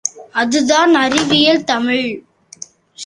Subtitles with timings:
[0.31, 2.09] அதுதான் அறிவியல் தமிழ்!